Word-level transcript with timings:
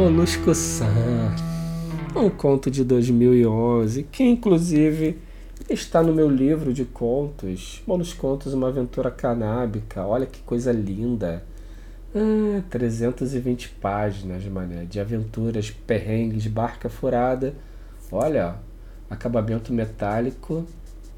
Molusco 0.00 0.54
San, 0.54 1.34
um 2.14 2.30
conto 2.30 2.70
de 2.70 2.84
2011 2.84 4.04
que 4.04 4.22
inclusive 4.22 5.18
está 5.68 6.04
no 6.04 6.14
meu 6.14 6.30
livro 6.30 6.72
de 6.72 6.84
contos, 6.84 7.82
Molos 7.84 8.14
Contos, 8.14 8.54
uma 8.54 8.68
aventura 8.68 9.10
canábica. 9.10 10.06
Olha 10.06 10.24
que 10.24 10.38
coisa 10.42 10.70
linda. 10.70 11.42
Ah, 12.14 12.62
320 12.70 13.70
páginas, 13.80 14.44
mané, 14.44 14.84
de 14.84 15.00
aventuras, 15.00 15.68
perrengues, 15.68 16.46
barca 16.46 16.88
furada. 16.88 17.52
Olha, 18.12 18.54
acabamento 19.10 19.72
metálico, 19.72 20.64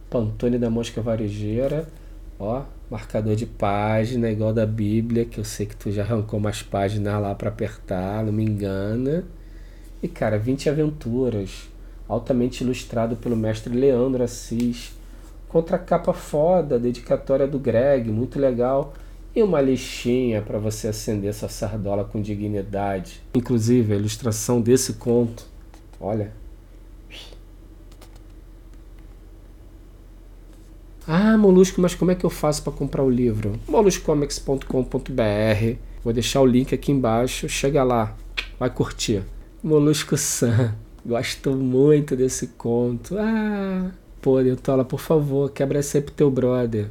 pantone 0.08 0.56
da 0.56 0.70
mosca 0.70 1.02
varejeira, 1.02 1.86
ó, 2.38 2.62
marcador 2.90 3.36
de 3.36 3.46
página 3.46 4.30
igual 4.30 4.52
da 4.52 4.66
Bíblia, 4.66 5.24
que 5.24 5.38
eu 5.38 5.44
sei 5.44 5.64
que 5.64 5.76
tu 5.76 5.92
já 5.92 6.02
arrancou 6.02 6.40
umas 6.40 6.62
páginas 6.62 7.22
lá 7.22 7.34
para 7.34 7.48
apertar, 7.48 8.24
não 8.24 8.32
me 8.32 8.44
engana. 8.44 9.24
E 10.02 10.08
cara, 10.08 10.38
20 10.38 10.68
aventuras, 10.68 11.68
altamente 12.08 12.64
ilustrado 12.64 13.14
pelo 13.16 13.36
mestre 13.36 13.72
Leandro 13.72 14.24
Assis, 14.24 14.92
contra 15.48 15.78
capa 15.78 16.12
foda, 16.12 16.78
dedicatória 16.78 17.46
do 17.46 17.58
Greg, 17.58 18.10
muito 18.10 18.38
legal. 18.38 18.92
E 19.34 19.40
uma 19.44 19.60
listinha 19.60 20.42
para 20.42 20.58
você 20.58 20.88
acender 20.88 21.32
sua 21.32 21.48
sardola 21.48 22.04
com 22.04 22.20
dignidade. 22.20 23.22
Inclusive, 23.32 23.92
a 23.92 23.96
ilustração 23.96 24.60
desse 24.60 24.94
conto, 24.94 25.46
olha, 26.00 26.32
Ah, 31.12 31.36
Molusco, 31.36 31.80
mas 31.80 31.92
como 31.92 32.12
é 32.12 32.14
que 32.14 32.24
eu 32.24 32.30
faço 32.30 32.62
para 32.62 32.72
comprar 32.72 33.02
o 33.02 33.10
livro? 33.10 33.58
moluscomics.com.br. 33.66 35.76
Vou 36.04 36.12
deixar 36.12 36.40
o 36.40 36.46
link 36.46 36.72
aqui 36.72 36.92
embaixo. 36.92 37.48
Chega 37.48 37.82
lá, 37.82 38.16
vai 38.60 38.70
curtir. 38.70 39.24
Molusco 39.60 40.16
San. 40.16 40.72
Gosto 41.04 41.50
muito 41.50 42.14
desse 42.14 42.46
conto. 42.46 43.16
Ah, 43.18 43.90
pô, 44.22 44.40
Dentola, 44.40 44.84
por 44.84 45.00
favor, 45.00 45.50
quebra 45.50 45.80
pro 45.82 46.14
teu 46.14 46.30
brother. 46.30 46.88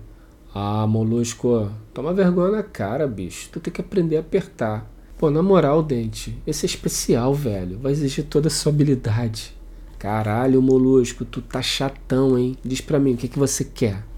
Ah, 0.54 0.86
Molusco, 0.86 1.72
toma 1.94 2.14
vergonha 2.14 2.58
na 2.58 2.64
cara, 2.64 3.08
bicho. 3.08 3.48
Tu 3.54 3.62
tem 3.62 3.72
que 3.72 3.80
aprender 3.80 4.18
a 4.18 4.20
apertar. 4.20 4.86
Pô, 5.18 5.32
na 5.32 5.42
moral, 5.42 5.82
Dente, 5.82 6.38
esse 6.46 6.66
é 6.66 6.68
especial, 6.68 7.34
velho. 7.34 7.80
Vai 7.80 7.94
exigir 7.94 8.26
toda 8.26 8.50
a 8.50 8.52
sua 8.52 8.74
habilidade. 8.74 9.56
Caralho, 9.98 10.62
Molusco, 10.62 11.24
tu 11.24 11.42
tá 11.42 11.62
chatão, 11.62 12.38
hein? 12.38 12.58
Diz 12.62 12.82
pra 12.82 13.00
mim, 13.00 13.14
o 13.14 13.18
que, 13.18 13.30
que 13.30 13.40
você 13.40 13.64
quer? 13.64 14.09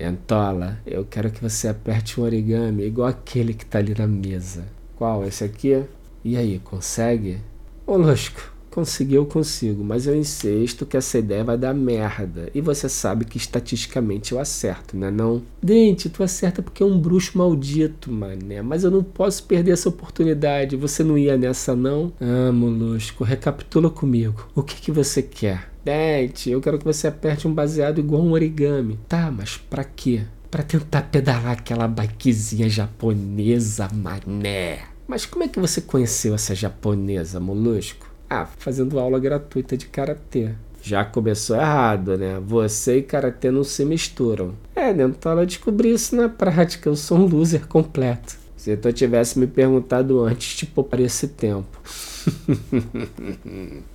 Entola, 0.00 0.78
eu 0.86 1.04
quero 1.04 1.30
que 1.30 1.42
você 1.42 1.68
aperte 1.68 2.18
um 2.18 2.24
origami 2.24 2.84
igual 2.84 3.08
aquele 3.08 3.52
que 3.52 3.66
tá 3.66 3.78
ali 3.78 3.94
na 3.96 4.06
mesa. 4.06 4.64
Qual? 4.96 5.24
Esse 5.26 5.44
aqui? 5.44 5.84
E 6.24 6.36
aí, 6.38 6.58
consegue? 6.58 7.38
Ô, 7.86 7.96
Losco, 7.96 8.52
conseguir 8.70 9.16
eu 9.16 9.26
consigo, 9.26 9.82
mas 9.82 10.06
eu 10.06 10.16
insisto 10.16 10.86
que 10.86 10.96
essa 10.96 11.18
ideia 11.18 11.44
vai 11.44 11.58
dar 11.58 11.74
merda. 11.74 12.48
E 12.54 12.60
você 12.60 12.88
sabe 12.88 13.24
que 13.24 13.36
estatisticamente 13.36 14.32
eu 14.32 14.38
acerto, 14.38 14.96
né 14.96 15.10
não? 15.10 15.42
Dente, 15.62 16.08
tu 16.08 16.22
acerta 16.22 16.62
porque 16.62 16.82
é 16.82 16.86
um 16.86 16.98
bruxo 16.98 17.36
maldito, 17.36 18.10
mané. 18.10 18.62
Mas 18.62 18.84
eu 18.84 18.90
não 18.90 19.02
posso 19.02 19.44
perder 19.44 19.72
essa 19.72 19.88
oportunidade. 19.88 20.76
Você 20.76 21.02
não 21.02 21.18
ia 21.18 21.36
nessa, 21.36 21.74
não? 21.74 22.12
Ah, 22.20 22.52
Molusco, 22.52 23.24
recapitula 23.24 23.90
comigo. 23.90 24.48
O 24.54 24.62
que, 24.62 24.80
que 24.80 24.92
você 24.92 25.22
quer? 25.22 25.70
Dente, 25.84 26.50
eu 26.50 26.60
quero 26.60 26.78
que 26.78 26.84
você 26.84 27.06
aperte 27.06 27.48
um 27.48 27.54
baseado 27.54 27.98
igual 27.98 28.22
um 28.22 28.32
origami. 28.32 28.98
Tá, 29.08 29.30
mas 29.30 29.56
pra 29.56 29.82
quê? 29.82 30.22
Pra 30.50 30.62
tentar 30.62 31.02
pedalar 31.02 31.52
aquela 31.52 31.88
bikezinha 31.88 32.68
japonesa, 32.68 33.88
mané. 33.92 34.80
Mas 35.06 35.24
como 35.26 35.44
é 35.44 35.48
que 35.48 35.58
você 35.58 35.80
conheceu 35.80 36.34
essa 36.34 36.54
japonesa, 36.54 37.40
molusco? 37.40 38.09
Ah, 38.32 38.46
fazendo 38.46 39.00
aula 39.00 39.18
gratuita 39.18 39.76
de 39.76 39.86
karatê. 39.86 40.50
Já 40.80 41.04
começou 41.04 41.56
errado, 41.56 42.16
né? 42.16 42.40
Você 42.46 42.98
e 42.98 43.02
karatê 43.02 43.50
não 43.50 43.64
se 43.64 43.84
misturam. 43.84 44.54
É, 44.74 44.90
então 44.90 45.32
ela 45.32 45.44
descobri 45.44 45.92
isso 45.92 46.14
na 46.14 46.28
prática. 46.28 46.88
Eu 46.88 46.94
sou 46.94 47.18
um 47.18 47.26
loser 47.26 47.66
completo. 47.66 48.38
Se 48.56 48.76
tu 48.76 48.92
tivesse 48.92 49.38
me 49.38 49.46
perguntado 49.46 50.22
antes, 50.22 50.54
te 50.54 50.66
pouparia 50.66 51.06
esse 51.06 51.28
tempo. 51.28 51.80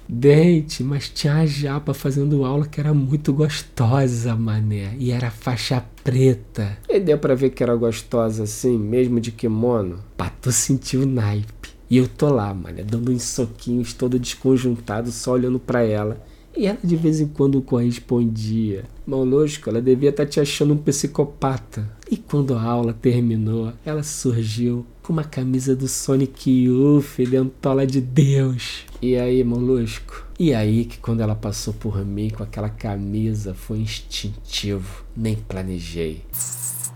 Dente, 0.09 0.83
mas 0.83 1.07
tinha 1.07 1.35
a 1.35 1.45
japa 1.45 1.93
fazendo 1.93 2.43
aula 2.43 2.65
que 2.65 2.79
era 2.79 2.93
muito 2.93 3.31
gostosa, 3.31 4.35
mané. 4.35 4.95
E 4.97 5.11
era 5.11 5.31
faixa 5.31 5.83
preta. 6.03 6.77
E 6.89 6.99
deu 6.99 7.17
pra 7.17 7.35
ver 7.35 7.51
que 7.51 7.63
era 7.63 7.75
gostosa 7.75 8.43
assim, 8.43 8.77
mesmo 8.77 9.19
de 9.19 9.31
kimono. 9.31 9.99
Pra 10.17 10.29
tu 10.29 10.51
sentir 10.51 10.97
o 10.97 11.05
naipe. 11.05 11.74
E 11.95 11.97
eu 11.97 12.09
tô 12.09 12.27
lá, 12.27 12.53
mané, 12.53 12.83
dando 12.83 13.09
uns 13.09 13.23
soquinhos, 13.23 13.93
todo 13.93 14.19
desconjuntado, 14.19 15.13
só 15.13 15.31
olhando 15.31 15.57
para 15.57 15.81
ela. 15.81 16.21
E 16.53 16.67
ela 16.67 16.77
de 16.83 16.93
vez 16.93 17.21
em 17.21 17.27
quando 17.27 17.61
correspondia. 17.61 18.83
Mal 19.07 19.23
lógico, 19.23 19.69
ela 19.69 19.81
devia 19.81 20.09
estar 20.09 20.25
tá 20.25 20.29
te 20.29 20.41
achando 20.41 20.73
um 20.73 20.77
psicopata. 20.77 21.89
E 22.11 22.17
quando 22.17 22.53
a 22.53 22.61
aula 22.61 22.91
terminou, 22.91 23.71
ela 23.85 24.03
surgiu 24.03 24.85
com 25.01 25.13
uma 25.13 25.23
camisa 25.23 25.73
do 25.73 25.87
Sonic 25.87 26.65
Youth, 26.65 27.15
dentola 27.29 27.87
de 27.87 28.01
Deus. 28.01 28.83
E 29.01 29.15
aí, 29.15 29.41
molusco? 29.41 30.25
E 30.37 30.53
aí 30.53 30.83
que 30.83 30.97
quando 30.97 31.21
ela 31.21 31.33
passou 31.33 31.73
por 31.73 32.03
mim 32.05 32.29
com 32.29 32.43
aquela 32.43 32.67
camisa 32.67 33.53
foi 33.53 33.77
instintivo, 33.77 35.05
nem 35.15 35.37
planejei. 35.37 36.23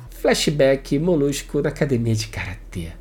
Flashback 0.09 0.99
molusco 0.99 1.61
na 1.61 1.69
academia 1.69 2.15
de 2.15 2.27
karatê. 2.27 2.91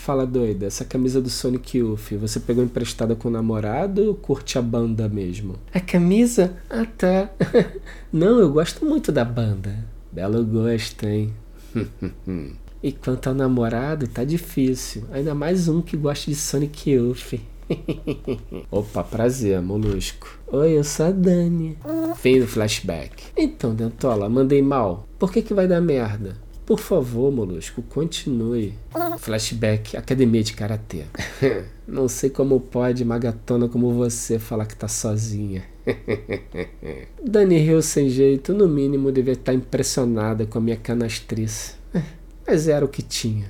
Fala 0.00 0.26
doida, 0.26 0.64
essa 0.64 0.82
camisa 0.82 1.20
do 1.20 1.28
Sonic 1.28 1.76
Youth, 1.76 2.12
você 2.18 2.40
pegou 2.40 2.64
emprestada 2.64 3.14
com 3.14 3.28
o 3.28 3.30
namorado 3.30 4.02
ou 4.06 4.14
curte 4.14 4.56
a 4.56 4.62
banda 4.62 5.06
mesmo? 5.10 5.56
A 5.74 5.78
camisa? 5.78 6.56
Ah 6.70 6.86
tá. 6.86 7.28
Não, 8.10 8.40
eu 8.40 8.50
gosto 8.50 8.82
muito 8.86 9.12
da 9.12 9.26
banda. 9.26 9.84
Belo 10.10 10.42
gosto, 10.42 11.06
hein? 11.06 11.34
e 12.82 12.92
quanto 12.92 13.28
ao 13.28 13.34
namorado, 13.34 14.08
tá 14.08 14.24
difícil. 14.24 15.04
Ainda 15.12 15.34
mais 15.34 15.68
um 15.68 15.82
que 15.82 15.98
gosta 15.98 16.30
de 16.30 16.34
Sonic 16.34 16.92
Youth. 16.92 17.34
Opa, 18.72 19.04
prazer, 19.04 19.60
molusco. 19.60 20.38
Oi, 20.46 20.78
eu 20.78 20.82
sou 20.82 21.06
a 21.06 21.10
Dani. 21.10 21.76
Fim 22.16 22.40
do 22.40 22.46
flashback. 22.46 23.24
Então, 23.36 23.74
Dentola, 23.74 24.30
mandei 24.30 24.62
mal. 24.62 25.06
Por 25.18 25.30
que 25.30 25.42
que 25.42 25.52
vai 25.52 25.68
dar 25.68 25.82
merda? 25.82 26.38
Por 26.70 26.78
favor, 26.78 27.32
Molusco, 27.32 27.82
continue. 27.82 28.74
Flashback, 29.18 29.96
academia 29.96 30.40
de 30.40 30.52
karatê. 30.52 31.02
Não 31.84 32.06
sei 32.06 32.30
como 32.30 32.60
pode 32.60 33.04
magatona 33.04 33.68
como 33.68 33.92
você 33.92 34.38
falar 34.38 34.66
que 34.66 34.76
tá 34.76 34.86
sozinha. 34.86 35.64
Dani 37.20 37.58
riu 37.58 37.82
sem 37.82 38.08
jeito, 38.08 38.54
no 38.54 38.68
mínimo 38.68 39.10
devia 39.10 39.32
estar 39.32 39.52
impressionada 39.52 40.46
com 40.46 40.58
a 40.58 40.60
minha 40.60 40.76
canastrice 40.76 41.79
mas 42.50 42.66
era 42.66 42.84
o 42.84 42.88
que 42.88 43.00
tinha. 43.00 43.46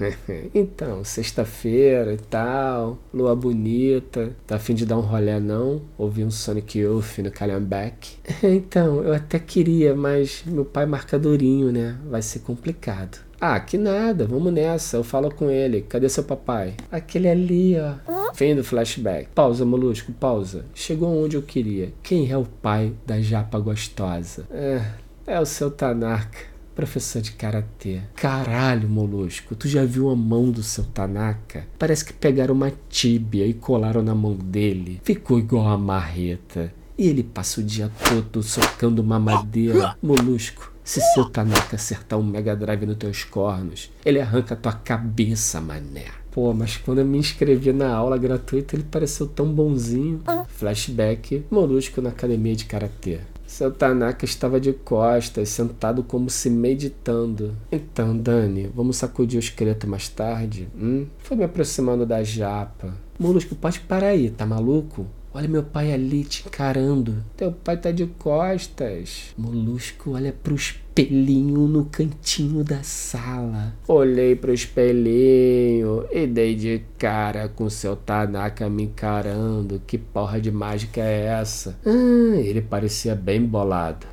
então, 0.54 1.04
sexta-feira 1.04 2.14
e 2.14 2.16
tal, 2.16 2.98
lua 3.12 3.36
bonita, 3.36 4.34
tá 4.46 4.56
afim 4.56 4.74
de 4.74 4.86
dar 4.86 4.96
um 4.96 5.02
rolé 5.02 5.38
não? 5.38 5.82
Ouvir 5.98 6.24
um 6.24 6.30
Sonic 6.30 6.78
Youth 6.78 7.18
no 7.18 7.30
Calhambeck? 7.30 8.16
então, 8.42 9.02
eu 9.02 9.12
até 9.12 9.38
queria, 9.38 9.94
mas 9.94 10.44
meu 10.46 10.64
pai 10.64 10.86
marcadorinho, 10.86 11.70
né? 11.70 11.98
Vai 12.08 12.22
ser 12.22 12.38
complicado. 12.38 13.18
Ah, 13.38 13.60
que 13.60 13.76
nada, 13.76 14.26
vamos 14.26 14.50
nessa, 14.50 14.96
eu 14.96 15.04
falo 15.04 15.30
com 15.30 15.50
ele. 15.50 15.82
Cadê 15.82 16.08
seu 16.08 16.24
papai? 16.24 16.72
Aquele 16.90 17.28
ali, 17.28 17.76
ó. 17.78 18.32
Fim 18.32 18.56
do 18.56 18.64
flashback. 18.64 19.28
Pausa, 19.34 19.66
molusco, 19.66 20.10
pausa. 20.12 20.64
Chegou 20.74 21.22
onde 21.22 21.36
eu 21.36 21.42
queria. 21.42 21.92
Quem 22.02 22.30
é 22.30 22.36
o 22.36 22.46
pai 22.46 22.94
da 23.06 23.20
japa 23.20 23.58
gostosa? 23.58 24.46
É, 24.50 24.82
é 25.26 25.38
o 25.38 25.44
seu 25.44 25.70
Tanaka 25.70 26.57
professor 26.78 27.20
de 27.20 27.32
karatê. 27.32 28.02
Caralho, 28.14 28.88
molusco, 28.88 29.56
tu 29.56 29.66
já 29.66 29.84
viu 29.84 30.10
a 30.10 30.14
mão 30.14 30.48
do 30.48 30.62
seu 30.62 30.84
Tanaka? 30.84 31.66
Parece 31.76 32.04
que 32.04 32.12
pegaram 32.12 32.54
uma 32.54 32.72
tíbia 32.88 33.44
e 33.44 33.52
colaram 33.52 34.00
na 34.00 34.14
mão 34.14 34.36
dele. 34.36 35.00
Ficou 35.02 35.40
igual 35.40 35.66
a 35.66 35.76
marreta. 35.76 36.72
E 36.96 37.08
ele 37.08 37.24
passa 37.24 37.60
o 37.60 37.64
dia 37.64 37.90
todo 38.08 38.44
socando 38.44 39.02
uma 39.02 39.18
madeira. 39.18 39.96
Molusco, 40.00 40.72
se 40.84 41.00
seu 41.00 41.24
Tanaka 41.24 41.74
acertar 41.74 42.16
um 42.16 42.22
Mega 42.22 42.54
Drive 42.54 42.86
nos 42.86 42.96
teus 42.96 43.24
cornos, 43.24 43.90
ele 44.04 44.20
arranca 44.20 44.54
tua 44.54 44.72
cabeça, 44.72 45.60
mané. 45.60 46.04
Pô, 46.30 46.54
mas 46.54 46.76
quando 46.76 46.98
eu 46.98 47.04
me 47.04 47.18
inscrevi 47.18 47.72
na 47.72 47.92
aula 47.92 48.16
gratuita, 48.16 48.76
ele 48.76 48.84
pareceu 48.84 49.26
tão 49.26 49.52
bonzinho. 49.52 50.22
Flashback, 50.46 51.44
molusco 51.50 52.00
na 52.00 52.10
academia 52.10 52.54
de 52.54 52.66
karatê. 52.66 53.18
Seu 53.48 53.72
Tanaka 53.72 54.26
estava 54.26 54.60
de 54.60 54.74
costas, 54.74 55.48
sentado 55.48 56.02
como 56.02 56.28
se 56.28 56.50
meditando. 56.50 57.56
Então, 57.72 58.14
Dani, 58.14 58.70
vamos 58.74 58.98
sacudir 58.98 59.38
o 59.38 59.40
esqueleto 59.40 59.88
mais 59.88 60.06
tarde? 60.06 60.68
Hum? 60.78 61.06
Foi 61.16 61.34
me 61.34 61.44
aproximando 61.44 62.04
da 62.04 62.22
japa. 62.22 62.94
Molusco, 63.18 63.54
pode 63.56 63.80
parar 63.80 64.08
aí, 64.08 64.28
tá 64.28 64.44
maluco? 64.44 65.06
Olha 65.38 65.46
meu 65.46 65.62
pai 65.62 65.92
ali 65.92 66.24
te 66.24 66.42
encarando. 66.44 67.22
Teu 67.36 67.52
pai 67.52 67.76
tá 67.76 67.92
de 67.92 68.06
costas. 68.06 69.32
Molusco 69.38 70.14
olha 70.14 70.32
pro 70.32 70.56
espelhinho 70.56 71.68
no 71.68 71.84
cantinho 71.84 72.64
da 72.64 72.82
sala. 72.82 73.72
Olhei 73.86 74.34
pro 74.34 74.52
espelhinho 74.52 76.04
e 76.10 76.26
dei 76.26 76.56
de 76.56 76.82
cara 76.98 77.48
com 77.48 77.70
seu 77.70 77.94
Tanaka 77.94 78.68
me 78.68 78.82
encarando. 78.82 79.80
Que 79.86 79.96
porra 79.96 80.40
de 80.40 80.50
mágica 80.50 81.00
é 81.00 81.26
essa? 81.26 81.78
Ah, 81.86 82.36
ele 82.36 82.60
parecia 82.60 83.14
bem 83.14 83.40
bolado. 83.40 84.08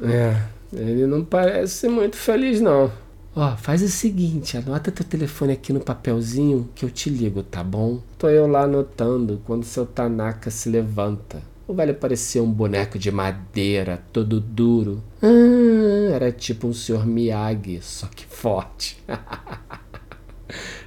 É, 0.00 0.40
ele 0.72 1.06
não 1.06 1.22
parece 1.22 1.86
muito 1.86 2.16
feliz 2.16 2.62
não. 2.62 2.90
Ó, 3.34 3.56
faz 3.56 3.82
o 3.82 3.88
seguinte, 3.88 4.58
anota 4.58 4.92
teu 4.92 5.06
telefone 5.06 5.54
aqui 5.54 5.72
no 5.72 5.80
papelzinho 5.80 6.68
que 6.74 6.84
eu 6.84 6.90
te 6.90 7.08
ligo, 7.08 7.42
tá 7.42 7.64
bom? 7.64 7.98
Tô 8.18 8.28
eu 8.28 8.46
lá 8.46 8.64
anotando 8.64 9.40
quando 9.46 9.64
seu 9.64 9.86
Tanaka 9.86 10.50
se 10.50 10.68
levanta. 10.68 11.40
O 11.66 11.72
velho 11.72 11.94
parecia 11.94 12.42
um 12.42 12.52
boneco 12.52 12.98
de 12.98 13.10
madeira, 13.10 14.02
todo 14.12 14.38
duro. 14.38 15.02
Ah, 15.22 16.12
era 16.14 16.30
tipo 16.30 16.66
um 16.66 16.74
senhor 16.74 17.06
Miyagi, 17.06 17.80
só 17.80 18.06
que 18.06 18.26
forte. 18.26 19.02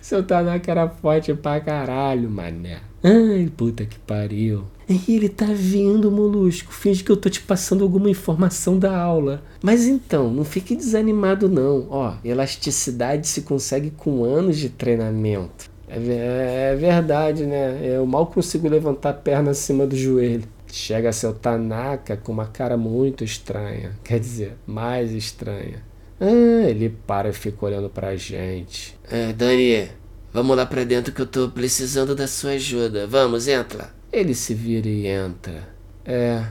seu 0.06 0.22
Tanaka 0.22 0.70
era 0.70 0.88
forte 0.88 1.34
pra 1.34 1.60
caralho, 1.60 2.30
mané. 2.30 2.78
Ai, 3.04 3.52
puta 3.58 3.88
que 3.88 3.98
pariu. 3.98 4.66
Ele 5.10 5.28
tá 5.28 5.48
vindo, 5.48 6.12
molusco. 6.12 6.72
Finge 6.72 7.04
que 7.04 7.12
eu 7.12 7.18
tô 7.18 7.28
te 7.28 7.42
passando 7.42 7.84
alguma 7.84 8.08
informação 8.08 8.78
da 8.78 8.96
aula. 8.96 9.42
Mas 9.64 9.88
então, 9.88 10.32
não 10.32 10.46
fique 10.46 10.76
desanimado 10.76 11.50
não. 11.50 11.88
Ó, 11.90 12.14
elasticidade 12.24 13.28
se 13.28 13.42
consegue 13.42 13.90
com 13.90 14.24
anos 14.24 14.58
de 14.58 14.70
treinamento. 14.70 15.72
É, 15.90 16.74
é 16.74 16.76
verdade, 16.76 17.48
né? 17.48 17.80
Eu 17.82 18.06
mal 18.06 18.28
consigo 18.28 18.70
levantar 18.70 19.10
a 19.10 19.14
perna 19.14 19.52
acima 19.52 19.88
do 19.88 19.98
joelho. 19.98 20.48
Chega 20.72 21.12
seu 21.12 21.34
Tanaka 21.34 22.16
com 22.16 22.32
uma 22.32 22.46
cara 22.46 22.78
muito 22.78 23.24
estranha. 23.24 23.94
Quer 24.04 24.20
dizer, 24.20 24.56
mais 24.68 25.12
estranha. 25.14 25.82
Ah, 26.20 26.70
ele 26.70 26.90
para 27.06 27.30
e 27.30 27.34
fica 27.34 27.66
olhando 27.66 27.90
pra 27.90 28.16
gente. 28.16 28.98
É, 29.10 29.34
Dani, 29.34 29.90
vamos 30.32 30.56
lá 30.56 30.66
pra 30.66 30.84
dentro 30.84 31.14
que 31.14 31.22
eu 31.22 31.26
tô 31.26 31.50
precisando 31.50 32.16
da 32.16 32.28
sua 32.28 32.52
ajuda. 32.52 33.06
Vamos, 33.06 33.48
entra. 33.48 33.94
Ele 34.12 34.34
se 34.34 34.54
vira 34.54 34.88
e 34.88 35.08
entra. 35.08 35.68
É, 36.06 36.46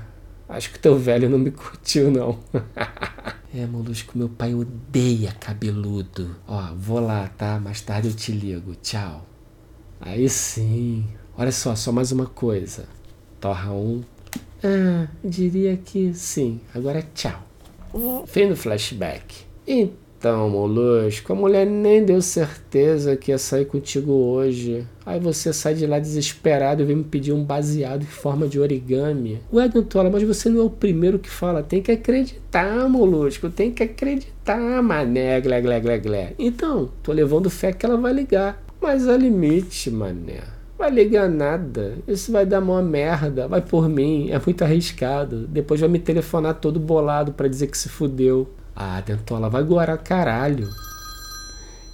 acho 0.49 0.70
que 0.70 0.78
teu 0.78 0.99
velho 0.99 1.31
não 1.31 1.38
me 1.38 1.50
curtiu, 1.50 2.11
não. 2.11 2.38
é, 3.55 3.64
Molusco, 3.66 4.19
meu 4.19 4.28
pai 4.28 4.55
odeia 4.55 5.32
cabeludo. 5.40 6.37
Ó, 6.46 6.75
vou 6.76 7.00
lá, 7.00 7.28
tá? 7.28 7.58
Mais 7.58 7.81
tarde 7.81 8.08
eu 8.08 8.14
te 8.14 8.32
ligo. 8.32 8.75
Tchau. 8.82 9.26
Aí 10.00 10.28
sim. 10.28 11.06
Olha 11.38 11.50
só, 11.50 11.75
só 11.75 11.90
mais 11.90 12.12
uma 12.12 12.26
coisa. 12.26 12.87
Torra 13.40 13.72
um. 13.72 14.02
Ah, 14.62 15.08
diria 15.25 15.76
que 15.76 16.12
sim. 16.12 16.61
Agora 16.75 17.02
tchau. 17.14 17.43
Fim 18.26 18.49
do 18.49 18.56
flashback. 18.56 19.44
Então. 19.66 20.49
Molusco, 20.49 21.34
a 21.34 21.37
mulher 21.37 21.66
nem 21.66 22.02
deu 22.02 22.22
certeza 22.22 23.14
que 23.14 23.31
ia 23.31 23.37
sair 23.37 23.66
contigo 23.66 24.11
hoje. 24.11 24.87
Aí 25.05 25.20
você 25.20 25.52
sai 25.52 25.75
de 25.75 25.87
lá 25.87 25.99
desesperado 25.99 26.82
e 26.82 26.87
vem 26.87 26.96
me 26.96 27.05
pedir 27.05 27.32
um 27.32 27.44
baseado 27.44 28.02
em 28.02 28.06
forma 28.06 28.49
de 28.49 28.58
origami. 28.58 29.38
Ué, 29.52 29.69
Dantola, 29.69 30.08
mas 30.08 30.22
você 30.22 30.49
não 30.49 30.62
é 30.62 30.64
o 30.64 30.70
primeiro 30.70 31.19
que 31.19 31.28
fala. 31.28 31.62
Tem 31.62 31.82
que 31.82 31.93
acreditar, 31.93 32.88
molusco. 32.88 33.50
Tem 33.50 33.70
que 33.70 33.82
acreditar, 33.82 34.82
mané, 34.82 35.43
glé, 35.43 35.61
glé, 35.61 35.81
glé, 35.81 35.99
glé. 35.99 36.32
Então, 36.38 36.90
tô 37.02 37.12
levando 37.12 37.50
fé 37.50 37.75
que 37.75 37.84
ela 37.84 37.99
vai 37.99 38.14
ligar. 38.14 38.64
Mas 38.81 39.06
há 39.06 39.19
limite, 39.19 39.90
mané. 39.90 40.40
Vai 40.78 40.90
ligar 40.90 41.28
nada. 41.28 41.99
Isso 42.08 42.32
vai 42.32 42.46
dar 42.46 42.61
uma 42.62 42.82
merda. 42.82 43.46
Vai 43.46 43.61
por 43.61 43.90
mim. 43.90 44.31
É 44.31 44.40
muito 44.43 44.64
arriscado. 44.64 45.46
Depois 45.46 45.81
vai 45.81 45.88
me 45.88 45.99
telefonar 45.99 46.55
todo 46.55 46.81
bolado 46.81 47.32
para 47.32 47.46
dizer 47.46 47.66
que 47.66 47.76
se 47.76 47.90
fudeu. 47.90 48.49
Ah, 48.76 49.00
Dentola, 49.00 49.49
vai 49.49 49.62
gorar 49.62 49.99
caralho. 49.99 50.69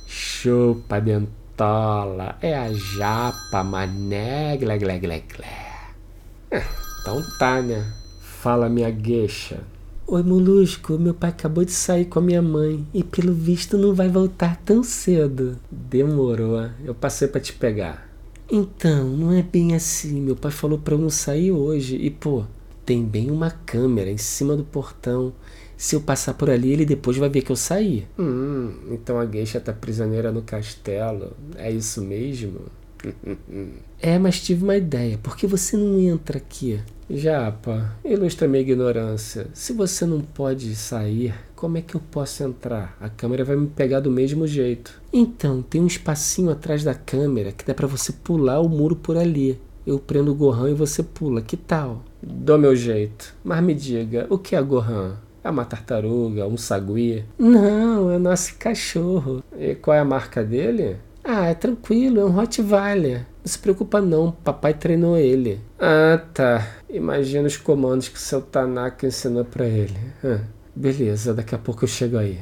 Chupa, 0.07 1.01
Dentola. 1.01 2.37
É 2.41 2.57
a 2.57 2.73
japa, 2.73 3.63
mané, 3.63 4.57
glé, 4.57 4.79
glé, 4.79 4.99
glé, 4.99 5.21
glé. 5.21 5.71
É, 6.51 6.63
então 7.01 7.23
tá, 7.39 7.61
né? 7.61 7.87
Fala, 8.21 8.69
minha 8.69 8.91
gueixa. 8.91 9.61
Oi, 10.07 10.23
Molusco. 10.23 10.99
Meu 10.99 11.15
pai 11.15 11.31
acabou 11.31 11.65
de 11.65 11.71
sair 11.71 12.07
com 12.07 12.19
a 12.19 12.23
minha 12.23 12.43
mãe 12.43 12.85
e 12.93 13.05
pelo 13.05 13.33
visto 13.33 13.79
não 13.79 13.95
vai 13.95 14.09
voltar 14.09 14.57
tão 14.65 14.83
cedo. 14.83 15.59
Demorou. 15.71 16.69
Eu 16.85 16.95
passei 16.95 17.29
para 17.29 17.41
te 17.41 17.53
pegar. 17.53 18.11
Então, 18.51 19.05
não 19.05 19.31
é 19.31 19.43
bem 19.43 19.77
assim. 19.77 20.21
Meu 20.21 20.35
pai 20.35 20.51
falou 20.51 20.79
para 20.79 20.95
eu 20.95 20.99
não 20.99 21.11
sair 21.11 21.53
hoje 21.53 21.95
e, 21.97 22.11
pô, 22.11 22.43
tem 22.85 23.05
bem 23.05 23.31
uma 23.31 23.51
câmera 23.51 24.11
em 24.11 24.17
cima 24.17 24.57
do 24.57 24.65
portão. 24.65 25.33
Se 25.81 25.97
eu 25.97 26.03
passar 26.03 26.35
por 26.35 26.51
ali, 26.51 26.75
ele 26.75 26.85
depois 26.85 27.17
vai 27.17 27.31
ver 27.31 27.41
que 27.41 27.51
eu 27.51 27.57
saí. 27.57 28.07
Hum, 28.19 28.71
então 28.91 29.19
a 29.19 29.25
geisha 29.25 29.59
tá 29.59 29.73
prisioneira 29.73 30.31
no 30.31 30.43
castelo. 30.43 31.33
É 31.57 31.71
isso 31.71 32.03
mesmo? 32.03 32.67
é, 33.99 34.19
mas 34.19 34.43
tive 34.43 34.63
uma 34.63 34.77
ideia. 34.77 35.17
Por 35.17 35.35
que 35.35 35.47
você 35.47 35.79
não 35.79 35.99
entra 35.99 36.37
aqui? 36.37 36.79
Japa, 37.09 37.97
ilustra 38.05 38.47
minha 38.47 38.61
ignorância. 38.61 39.47
Se 39.55 39.73
você 39.73 40.05
não 40.05 40.21
pode 40.21 40.77
sair, 40.77 41.35
como 41.57 41.79
é 41.79 41.81
que 41.81 41.95
eu 41.95 42.03
posso 42.11 42.43
entrar? 42.43 42.95
A 43.01 43.09
câmera 43.09 43.43
vai 43.43 43.57
me 43.57 43.69
pegar 43.69 44.01
do 44.01 44.11
mesmo 44.11 44.47
jeito. 44.47 45.01
Então, 45.11 45.63
tem 45.63 45.81
um 45.81 45.87
espacinho 45.87 46.51
atrás 46.51 46.85
da 46.85 46.93
câmera 46.93 47.53
que 47.53 47.65
dá 47.65 47.73
para 47.73 47.87
você 47.87 48.13
pular 48.13 48.61
o 48.61 48.69
muro 48.69 48.97
por 48.97 49.17
ali. 49.17 49.59
Eu 49.87 49.99
prendo 49.99 50.31
o 50.31 50.35
Gohan 50.35 50.73
e 50.73 50.75
você 50.75 51.03
pula. 51.03 51.41
Que 51.41 51.57
tal? 51.57 52.05
Dou 52.23 52.59
meu 52.59 52.77
jeito. 52.77 53.35
Mas 53.43 53.65
me 53.65 53.73
diga, 53.73 54.27
o 54.29 54.37
que 54.37 54.55
é 54.55 54.61
Gohan? 54.61 55.17
É 55.43 55.49
uma 55.49 55.65
tartaruga, 55.65 56.47
um 56.47 56.57
sagui? 56.57 57.25
Não, 57.39 58.11
é 58.11 58.19
nosso 58.19 58.57
cachorro. 58.59 59.43
E 59.59 59.75
qual 59.75 59.97
é 59.97 60.01
a 60.01 60.05
marca 60.05 60.45
dele? 60.45 60.97
Ah, 61.25 61.47
é 61.47 61.55
tranquilo, 61.55 62.21
é 62.21 62.25
um 62.25 62.31
Rottweiler. 62.31 63.21
Não 63.21 63.47
se 63.47 63.59
preocupa 63.59 64.01
não, 64.01 64.33
papai 64.33 64.75
treinou 64.75 65.17
ele. 65.17 65.61
Ah, 65.79 66.21
tá. 66.35 66.67
Imagina 66.91 67.47
os 67.47 67.57
comandos 67.57 68.09
que 68.09 68.19
seu 68.21 68.43
Tanaka 68.43 69.07
ensinou 69.07 69.45
para 69.45 69.65
ele. 69.65 69.97
Ah, 70.23 70.41
beleza, 70.77 71.33
daqui 71.33 71.55
a 71.55 71.59
pouco 71.59 71.85
eu 71.85 71.89
chego 71.89 72.19
aí. 72.19 72.39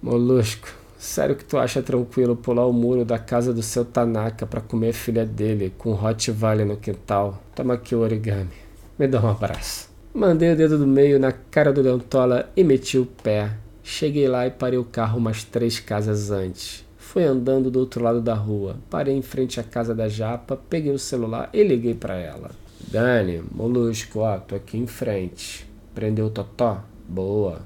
Molusco, 0.00 0.68
sério 0.96 1.34
que 1.34 1.44
tu 1.44 1.58
acha 1.58 1.82
tranquilo 1.82 2.36
pular 2.36 2.66
o 2.66 2.72
muro 2.72 3.04
da 3.04 3.18
casa 3.18 3.52
do 3.52 3.62
seu 3.62 3.84
Tanaka 3.84 4.46
para 4.46 4.60
comer 4.60 4.90
a 4.90 4.94
filha 4.94 5.26
dele 5.26 5.72
com 5.76 5.90
um 5.90 5.94
Rottweiler 5.94 6.66
no 6.66 6.76
quintal? 6.76 7.42
Toma 7.54 7.74
aqui 7.74 7.96
o 7.96 8.00
origami. 8.00 8.50
Me 8.96 9.08
dá 9.08 9.20
um 9.20 9.28
abraço. 9.28 9.95
Mandei 10.16 10.50
o 10.50 10.56
dedo 10.56 10.78
do 10.78 10.86
meio 10.86 11.20
na 11.20 11.30
cara 11.30 11.70
do 11.70 11.82
Dentola 11.82 12.48
e 12.56 12.64
meti 12.64 12.96
o 12.96 13.04
pé. 13.04 13.52
Cheguei 13.82 14.26
lá 14.26 14.46
e 14.46 14.50
parei 14.50 14.78
o 14.78 14.84
carro 14.84 15.18
umas 15.18 15.44
três 15.44 15.78
casas 15.78 16.30
antes. 16.30 16.86
Fui 16.96 17.22
andando 17.22 17.70
do 17.70 17.80
outro 17.80 18.02
lado 18.02 18.22
da 18.22 18.32
rua. 18.32 18.76
Parei 18.88 19.14
em 19.14 19.20
frente 19.20 19.60
à 19.60 19.62
casa 19.62 19.94
da 19.94 20.08
Japa, 20.08 20.58
peguei 20.70 20.90
o 20.90 20.98
celular 20.98 21.50
e 21.52 21.62
liguei 21.62 21.92
para 21.92 22.14
ela. 22.14 22.50
Dani, 22.90 23.42
molusco, 23.52 24.20
ó, 24.20 24.38
tô 24.38 24.54
aqui 24.54 24.78
em 24.78 24.86
frente. 24.86 25.70
Prendeu 25.94 26.28
o 26.28 26.30
totó? 26.30 26.80
Boa. 27.06 27.60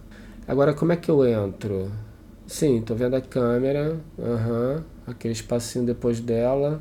Agora 0.49 0.75
como 0.75 0.91
é 0.91 0.97
que 0.97 1.09
eu 1.09 1.25
entro? 1.25 1.89
Sim, 2.49 2.83
tô 2.83 2.97
vendo 2.97 3.15
a 3.15 3.21
câmera. 3.21 3.97
Aham. 4.19 4.75
Uhum. 4.75 4.83
Aquele 5.07 5.35
espacinho 5.35 5.87
depois 5.87 6.19
dela. 6.19 6.81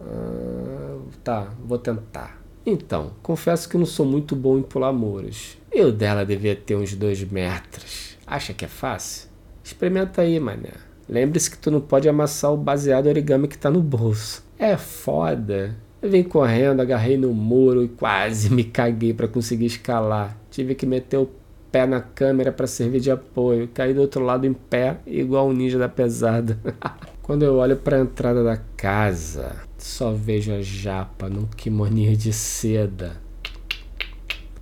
Ah, 0.00 0.98
tá, 1.22 1.52
vou 1.62 1.76
tentar. 1.76 2.39
Então, 2.64 3.12
confesso 3.22 3.68
que 3.68 3.78
não 3.78 3.86
sou 3.86 4.04
muito 4.04 4.36
bom 4.36 4.58
em 4.58 4.62
pular 4.62 4.92
muros. 4.92 5.56
E 5.72 5.82
o 5.82 5.92
dela 5.92 6.24
devia 6.24 6.54
ter 6.54 6.76
uns 6.76 6.94
dois 6.94 7.22
metros. 7.24 8.16
Acha 8.26 8.52
que 8.52 8.64
é 8.64 8.68
fácil? 8.68 9.28
Experimenta 9.64 10.22
aí, 10.22 10.38
mané. 10.38 10.72
Lembre-se 11.08 11.50
que 11.50 11.58
tu 11.58 11.70
não 11.70 11.80
pode 11.80 12.08
amassar 12.08 12.52
o 12.52 12.56
baseado 12.56 13.06
origami 13.06 13.48
que 13.48 13.58
tá 13.58 13.70
no 13.70 13.82
bolso. 13.82 14.44
É 14.58 14.76
foda. 14.76 15.76
Eu 16.02 16.10
vim 16.10 16.22
correndo, 16.22 16.80
agarrei 16.80 17.16
no 17.16 17.32
muro 17.32 17.82
e 17.82 17.88
quase 17.88 18.52
me 18.52 18.64
caguei 18.64 19.12
para 19.12 19.28
conseguir 19.28 19.66
escalar. 19.66 20.36
Tive 20.50 20.74
que 20.74 20.86
meter 20.86 21.18
o 21.18 21.30
pé 21.70 21.86
na 21.86 22.00
câmera 22.00 22.52
para 22.52 22.66
servir 22.66 23.00
de 23.00 23.10
apoio. 23.10 23.68
Caí 23.74 23.92
do 23.92 24.00
outro 24.00 24.24
lado 24.24 24.46
em 24.46 24.52
pé, 24.52 24.98
igual 25.06 25.48
um 25.48 25.52
ninja 25.52 25.78
da 25.78 25.88
pesada. 25.88 26.58
Quando 27.22 27.44
eu 27.44 27.56
olho 27.56 27.76
para 27.76 27.96
a 27.96 28.00
entrada 28.00 28.42
da 28.42 28.56
casa, 28.76 29.56
só 29.82 30.12
vejo 30.12 30.52
a 30.52 30.60
japa 30.60 31.28
num 31.28 31.46
kimoninho 31.46 32.16
de 32.16 32.32
seda. 32.32 33.16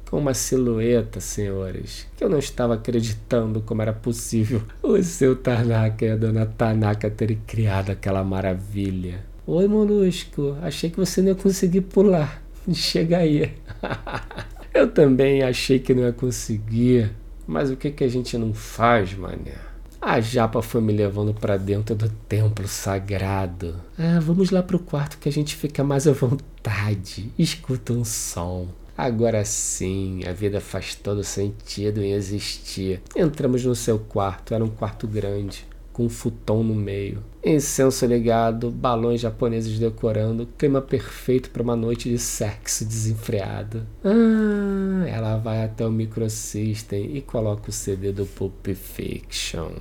Com 0.08 0.18
uma 0.18 0.32
silhueta, 0.32 1.20
senhores, 1.20 2.06
que 2.16 2.25
eu 2.25 2.30
não 2.30 2.38
estava 2.38 2.75
acreditando 2.75 3.60
como 3.60 3.82
era 3.82 3.92
possível 3.92 4.62
o 4.82 5.02
seu 5.02 5.37
Tanaka 5.37 6.06
e 6.06 6.10
a 6.10 6.16
dona 6.16 6.46
Tanaka 6.46 7.10
terem 7.10 7.38
criado 7.46 7.90
aquela 7.90 8.25
maravilha. 8.25 9.25
Oi, 9.46 9.68
Molusco, 9.68 10.56
achei 10.62 10.88
que 10.88 10.96
você 10.96 11.20
não 11.20 11.28
ia 11.28 11.34
conseguir 11.34 11.82
pular. 11.82 12.42
Chega 12.72 13.18
aí. 13.18 13.52
eu 14.72 14.90
também 14.90 15.42
achei 15.42 15.78
que 15.78 15.94
não 15.94 16.02
ia 16.04 16.12
conseguir. 16.12 17.10
Mas 17.46 17.70
o 17.70 17.76
que, 17.76 17.90
que 17.90 18.04
a 18.04 18.08
gente 18.08 18.37
não 18.37 18.52
faz, 18.52 19.14
mané? 19.14 19.67
A 20.00 20.21
japa 20.21 20.62
foi 20.62 20.81
me 20.81 20.93
levando 20.93 21.35
para 21.35 21.57
dentro 21.57 21.95
do 21.95 22.09
templo 22.09 22.69
sagrado. 22.69 23.75
Ah, 23.99 24.21
vamos 24.21 24.50
lá 24.50 24.62
pro 24.62 24.78
quarto 24.78 25.19
que 25.19 25.28
a 25.28 25.33
gente 25.33 25.57
fica 25.57 25.83
mais 25.83 26.07
à 26.07 26.12
vontade. 26.12 27.33
Escuta 27.37 27.93
um 27.93 28.05
som. 28.05 28.69
Agora 28.97 29.45
sim, 29.45 30.21
a 30.26 30.33
vida 30.33 30.61
faz 30.61 30.95
todo 30.95 31.23
sentido 31.23 32.02
em 32.02 32.12
existir. 32.12 33.00
Entramos 33.14 33.64
no 33.64 33.75
seu 33.75 33.99
quarto, 33.99 34.55
era 34.55 34.64
um 34.64 34.71
quarto 34.71 35.07
grande, 35.07 35.64
com 35.99 36.05
um 36.05 36.09
futon 36.09 36.62
no 36.62 36.76
meio. 36.76 37.25
Incenso 37.45 38.07
ligado, 38.07 38.71
balões 38.71 39.21
japoneses 39.21 39.81
decorando, 39.81 40.49
clima 40.57 40.81
perfeito 40.81 41.50
para 41.50 41.61
uma 41.61 41.75
noite 41.75 42.09
de 42.09 42.19
sexo 42.21 42.85
desenfreado. 42.85 43.85
Ah, 44.05 45.09
ela 45.09 45.37
vai 45.38 45.64
até 45.64 45.85
o 45.85 45.90
microsystem 45.90 47.17
e 47.17 47.21
coloca 47.21 47.69
o 47.69 47.73
CD 47.73 48.12
do 48.12 48.25
Pulp 48.26 48.64
Fiction. 48.69 49.73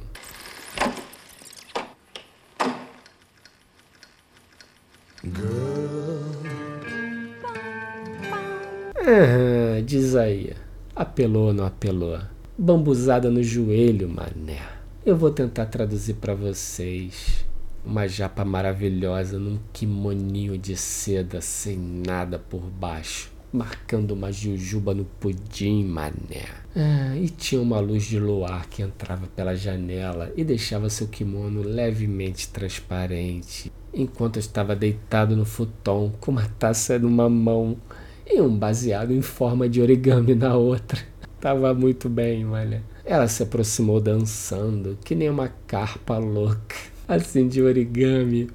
Ah, 9.05 9.81
diz 9.85 10.15
aí. 10.15 10.53
Apelou 10.95 11.49
ou 11.49 11.53
não 11.53 11.65
apelou? 11.67 12.17
Bambuzada 12.57 13.29
no 13.29 13.43
joelho, 13.43 14.09
mané. 14.09 14.76
Eu 15.07 15.15
vou 15.15 15.31
tentar 15.31 15.67
traduzir 15.67 16.15
para 16.15 16.35
vocês. 16.35 17.45
Uma 17.85 18.09
japa 18.09 18.43
maravilhosa 18.43 19.39
num 19.39 19.57
kimoninho 19.71 20.57
de 20.57 20.75
seda 20.75 21.39
sem 21.39 21.77
nada 21.77 22.37
por 22.37 22.59
baixo, 22.59 23.31
marcando 23.53 24.11
uma 24.11 24.33
jujuba 24.33 24.93
no 24.93 25.05
pudim, 25.05 25.85
mané. 25.85 26.43
Ah, 26.75 27.15
e 27.15 27.29
tinha 27.29 27.61
uma 27.61 27.79
luz 27.79 28.03
de 28.03 28.19
luar 28.19 28.67
que 28.67 28.81
entrava 28.81 29.27
pela 29.27 29.55
janela 29.55 30.29
e 30.35 30.43
deixava 30.43 30.89
seu 30.89 31.07
kimono 31.07 31.61
levemente 31.61 32.49
transparente, 32.49 33.71
enquanto 33.93 34.35
eu 34.35 34.41
estava 34.41 34.75
deitado 34.75 35.37
no 35.37 35.45
futon 35.45 36.11
com 36.19 36.31
uma 36.31 36.49
taça 36.59 36.99
numa 36.99 37.29
mão 37.29 37.77
e 38.29 38.41
um 38.41 38.53
baseado 38.53 39.13
em 39.13 39.21
forma 39.21 39.69
de 39.69 39.81
origami 39.81 40.35
na 40.35 40.57
outra. 40.57 40.99
Tava 41.39 41.73
muito 41.73 42.09
bem, 42.09 42.45
olha. 42.45 42.83
Ela 43.07 43.29
se 43.29 43.41
aproximou 43.41 44.01
dançando, 44.01 44.97
que 45.01 45.15
nem 45.15 45.29
uma 45.29 45.47
carpa 45.65 46.17
louca, 46.17 46.75
assim 47.07 47.47
de 47.47 47.61
origami. 47.61 48.49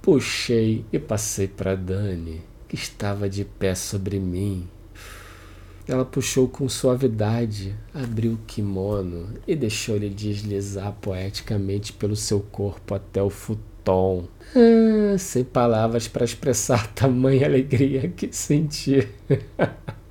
Puxei 0.00 0.84
e 0.92 1.00
passei 1.00 1.48
para 1.48 1.74
Dani, 1.74 2.40
que 2.68 2.76
estava 2.76 3.28
de 3.28 3.44
pé 3.44 3.74
sobre 3.74 4.20
mim. 4.20 4.68
Ela 5.88 6.04
puxou 6.04 6.46
com 6.46 6.68
suavidade, 6.68 7.74
abriu 7.92 8.34
o 8.34 8.38
kimono 8.46 9.30
e 9.48 9.56
deixou-lhe 9.56 10.10
deslizar 10.10 10.92
poeticamente 11.00 11.92
pelo 11.92 12.14
seu 12.14 12.38
corpo 12.38 12.94
até 12.94 13.20
o 13.20 13.30
futon. 13.30 14.28
Ah, 14.54 15.18
sem 15.18 15.42
palavras 15.42 16.06
para 16.06 16.24
expressar 16.24 16.86
tamanha 16.94 17.46
alegria 17.46 18.08
que 18.08 18.28
senti. 18.30 19.08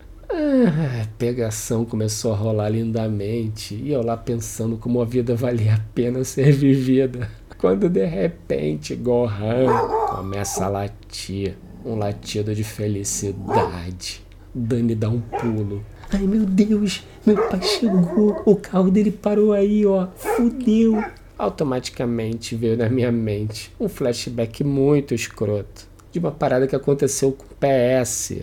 ah, 0.67 1.07
pegação 1.17 1.85
começou 1.85 2.33
a 2.33 2.35
rolar 2.35 2.69
lindamente 2.69 3.75
e 3.75 3.91
eu 3.91 4.03
lá 4.03 4.17
pensando 4.17 4.77
como 4.77 5.01
a 5.01 5.05
vida 5.05 5.35
valia 5.35 5.75
a 5.75 5.79
pena 5.93 6.23
ser 6.23 6.51
vivida. 6.51 7.29
Quando 7.57 7.89
de 7.89 8.05
repente 8.05 8.95
Gohan 8.95 9.67
começa 10.09 10.65
a 10.65 10.69
latir, 10.69 11.55
um 11.85 11.95
latido 11.95 12.53
de 12.53 12.63
felicidade. 12.63 14.21
Dani 14.53 14.95
dá 14.95 15.09
um 15.09 15.21
pulo. 15.21 15.83
Ai 16.11 16.21
meu 16.21 16.45
Deus, 16.45 17.03
meu 17.25 17.37
pai 17.49 17.61
chegou. 17.61 18.41
O 18.45 18.55
carro 18.55 18.89
dele 18.89 19.11
parou 19.11 19.53
aí, 19.53 19.85
ó. 19.85 20.07
Fudeu. 20.15 21.03
Automaticamente 21.37 22.55
veio 22.55 22.77
na 22.77 22.89
minha 22.89 23.11
mente 23.11 23.71
um 23.79 23.89
flashback 23.89 24.63
muito 24.63 25.13
escroto 25.13 25.87
de 26.11 26.19
uma 26.19 26.31
parada 26.31 26.65
que 26.65 26.75
aconteceu 26.75 27.33
com 27.33 27.43
o 27.43 27.47
PS. 27.59 28.41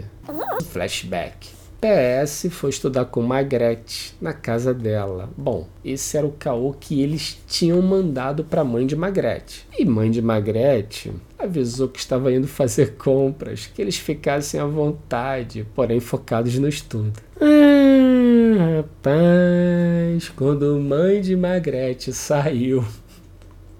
Flashback. 0.64 1.61
PS 1.82 2.46
foi 2.48 2.70
estudar 2.70 3.06
com 3.06 3.20
Magrete 3.22 4.14
na 4.20 4.32
casa 4.32 4.72
dela. 4.72 5.28
Bom, 5.36 5.66
esse 5.84 6.16
era 6.16 6.24
o 6.24 6.30
caô 6.30 6.72
que 6.78 7.02
eles 7.02 7.42
tinham 7.48 7.82
mandado 7.82 8.44
para 8.44 8.60
a 8.60 8.64
mãe 8.64 8.86
de 8.86 8.94
Magrete. 8.94 9.66
E 9.76 9.84
mãe 9.84 10.08
de 10.08 10.22
Magrete 10.22 11.12
avisou 11.36 11.88
que 11.88 11.98
estava 11.98 12.32
indo 12.32 12.46
fazer 12.46 12.94
compras, 12.94 13.66
que 13.66 13.82
eles 13.82 13.96
ficassem 13.96 14.60
à 14.60 14.64
vontade, 14.64 15.66
porém 15.74 15.98
focados 15.98 16.56
no 16.56 16.68
estudo. 16.68 17.14
Ah, 17.40 18.76
rapaz, 18.76 20.28
quando 20.36 20.78
mãe 20.78 21.20
de 21.20 21.34
Magrete 21.34 22.12
saiu 22.12 22.84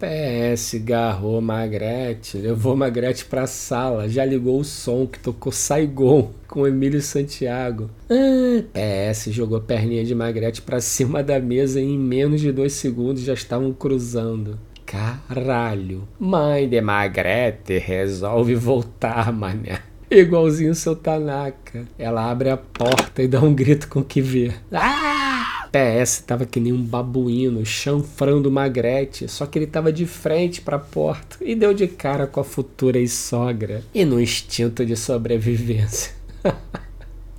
PS 0.03 0.75
garrou 0.83 1.41
Magrete, 1.41 2.37
levou 2.37 2.75
Magrete 2.75 3.25
pra 3.25 3.47
sala, 3.47 4.09
já 4.09 4.25
ligou 4.25 4.59
o 4.59 4.65
som 4.65 5.07
que 5.07 5.21
tocou 5.21 5.53
Saigon 5.53 6.33
com 6.49 6.67
Emílio 6.67 7.01
Santiago. 7.01 7.89
Ah, 8.11 8.65
PS 8.73 9.33
jogou 9.33 9.61
perninha 9.61 10.05
de 10.05 10.13
Magrete 10.13 10.61
pra 10.61 10.81
cima 10.81 11.23
da 11.23 11.39
mesa 11.39 11.81
e 11.81 11.85
em 11.85 11.97
menos 11.97 12.41
de 12.41 12.51
dois 12.51 12.73
segundos 12.73 13.23
já 13.23 13.35
estavam 13.35 13.73
cruzando. 13.73 14.59
Caralho. 14.85 16.09
Mãe 16.19 16.69
de 16.69 16.81
Magrete 16.81 17.79
resolve 17.79 18.57
voltar, 18.57 19.33
mané. 19.33 19.79
Igualzinho 20.11 20.75
seu 20.75 20.97
Tanaka. 20.97 21.87
Ela 21.97 22.29
abre 22.29 22.51
a 22.51 22.57
porta 22.57 23.23
e 23.23 23.29
dá 23.29 23.41
um 23.41 23.55
grito 23.55 23.87
com 23.87 24.01
o 24.01 24.05
que 24.05 24.21
vê. 24.21 24.51
Ah! 24.73 25.22
PS 25.73 26.21
tava 26.27 26.45
que 26.45 26.61
nem 26.61 26.73
um 26.73 26.83
babuíno 26.83 27.65
chanfrando 27.65 28.51
Magrete, 28.51 29.27
só 29.27 29.47
que 29.47 29.59
ele 29.59 29.67
tava 29.67 29.91
de 29.91 30.05
frente 30.05 30.61
para 30.61 30.77
a 30.77 30.81
porta 30.81 31.39
e 31.41 31.55
deu 31.55 31.73
de 31.73 31.89
cara 31.89 32.27
com 32.27 32.41
a 32.41 32.45
futura 32.45 32.99
ex-sogra. 32.99 33.83
E 33.95 34.05
no 34.05 34.21
instinto 34.21 34.85
de 34.85 34.95
sobrevivência. 34.95 36.13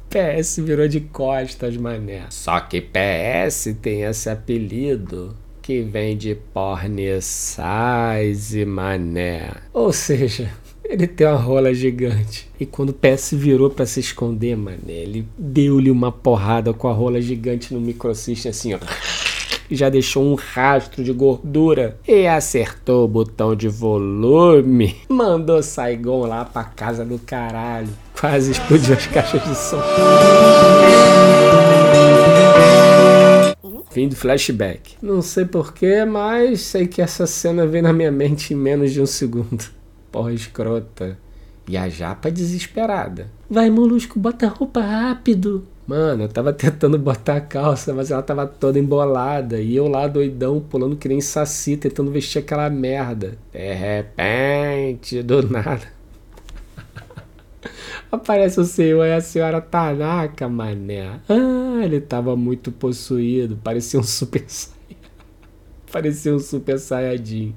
PS 0.09 0.57
virou 0.57 0.87
de 0.87 0.99
costas, 0.99 1.77
mané. 1.77 2.25
Só 2.29 2.59
que 2.59 2.81
PS 2.81 3.75
tem 3.81 4.03
esse 4.03 4.29
apelido 4.29 5.35
que 5.61 5.81
vem 5.81 6.17
de 6.17 6.35
porne 6.35 7.19
size, 7.21 8.65
mané. 8.65 9.51
Ou 9.71 9.93
seja, 9.93 10.51
ele 10.83 11.07
tem 11.07 11.25
uma 11.25 11.37
rola 11.37 11.73
gigante. 11.73 12.49
E 12.59 12.65
quando 12.65 12.89
o 12.89 12.93
PS 12.93 13.31
virou 13.33 13.69
para 13.69 13.85
se 13.85 13.99
esconder, 13.99 14.55
mano, 14.55 14.79
ele 14.87 15.25
deu-lhe 15.37 15.89
uma 15.89 16.11
porrada 16.11 16.73
com 16.73 16.87
a 16.87 16.93
rola 16.93 17.21
gigante 17.21 17.73
no 17.73 17.79
microsystem 17.79 18.49
assim, 18.49 18.73
ó. 18.73 18.79
Já 19.71 19.89
deixou 19.89 20.23
um 20.23 20.35
rastro 20.35 21.03
de 21.03 21.11
gordura 21.13 21.97
e 22.07 22.27
acertou 22.27 23.05
o 23.05 23.07
botão 23.07 23.55
de 23.55 23.69
volume. 23.69 24.97
Mandou 25.09 25.63
Saigon 25.63 26.27
lá 26.27 26.45
pra 26.45 26.65
casa 26.65 27.03
do 27.05 27.17
caralho. 27.17 27.89
Quase 28.19 28.51
explodiu 28.51 28.93
as 28.93 29.07
caixas 29.07 29.41
de 29.41 29.55
som. 29.55 29.81
Fim 33.89 34.09
do 34.09 34.15
flashback. 34.15 34.95
Não 35.01 35.21
sei 35.21 35.45
porquê, 35.45 36.03
mas 36.03 36.61
sei 36.61 36.85
que 36.85 37.01
essa 37.01 37.25
cena 37.25 37.65
veio 37.65 37.83
na 37.83 37.93
minha 37.93 38.11
mente 38.11 38.53
em 38.53 38.57
menos 38.57 38.91
de 38.91 39.01
um 39.01 39.05
segundo 39.05 39.63
porra 40.13 40.31
escrota. 40.31 41.17
E 41.67 41.75
a 41.75 41.89
japa 41.89 42.29
desesperada. 42.29 43.27
Vai, 43.49 43.69
molusco, 43.69 44.19
bota 44.19 44.45
a 44.45 44.49
roupa 44.49 44.81
rápido. 44.81 45.65
Mano, 45.87 46.23
eu 46.23 46.29
tava 46.29 46.53
tentando 46.53 46.97
botar 46.99 47.37
a 47.37 47.41
calça, 47.41 47.93
mas 47.93 48.11
ela 48.11 48.21
tava 48.21 48.45
toda 48.45 48.77
embolada. 48.77 49.59
E 49.59 49.75
eu 49.75 49.87
lá 49.87 50.07
doidão, 50.07 50.59
pulando 50.59 50.95
que 50.95 51.07
nem 51.09 51.19
saci, 51.19 51.75
tentando 51.75 52.11
vestir 52.11 52.39
aquela 52.39 52.69
merda. 52.69 53.37
De 53.51 53.73
repente, 53.73 55.23
do 55.23 55.49
nada. 55.49 55.87
Aparece 58.11 58.59
o 58.59 58.65
senhor 58.65 59.05
e 59.05 59.13
a 59.13 59.21
senhora 59.21 59.61
Tanaka, 59.61 60.47
mané. 60.47 61.19
Ah, 61.27 61.83
ele 61.83 61.99
tava 61.99 62.35
muito 62.35 62.71
possuído. 62.71 63.57
Parecia 63.63 63.99
um 63.99 64.03
super 64.03 64.45
Parecia 65.91 66.33
um 66.33 66.39
super 66.39 66.77
saiyajin. 66.77 67.55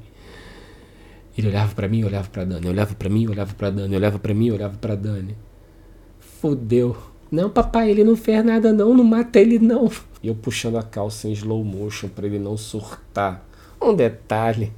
Ele 1.36 1.48
olhava 1.48 1.74
para 1.74 1.86
mim, 1.86 2.04
olhava 2.04 2.28
para 2.28 2.44
Dani, 2.44 2.68
olhava 2.68 2.94
para 2.94 3.08
mim, 3.08 3.28
olhava 3.28 3.54
para 3.54 3.70
Dani, 3.70 3.96
olhava 3.96 4.18
para 4.18 4.34
mim, 4.34 4.50
olhava 4.50 4.76
para 4.78 4.94
Dani. 4.94 5.36
Fudeu. 6.40 6.96
Não, 7.30 7.50
papai, 7.50 7.90
ele 7.90 8.04
não 8.04 8.16
fez 8.16 8.44
nada 8.44 8.72
não, 8.72 8.94
não 8.94 9.04
mata 9.04 9.38
ele 9.38 9.58
não. 9.58 9.90
E 10.22 10.28
eu 10.28 10.34
puxando 10.34 10.78
a 10.78 10.82
calça 10.82 11.28
em 11.28 11.32
slow 11.32 11.62
motion 11.62 12.08
para 12.08 12.26
ele 12.26 12.38
não 12.38 12.56
surtar. 12.56 13.46
Um 13.82 13.94
detalhe, 13.94 14.72